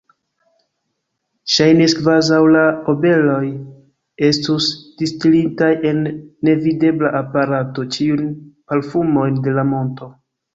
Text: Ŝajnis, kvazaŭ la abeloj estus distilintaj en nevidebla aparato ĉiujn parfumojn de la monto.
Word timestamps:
Ŝajnis, 1.55 1.93
kvazaŭ 1.99 2.39
la 2.55 2.63
abeloj 2.93 3.43
estus 4.29 4.69
distilintaj 5.03 5.69
en 5.91 6.01
nevidebla 6.49 7.13
aparato 7.21 7.85
ĉiujn 7.99 8.33
parfumojn 8.73 9.39
de 9.49 9.55
la 9.61 9.67
monto. 9.77 10.11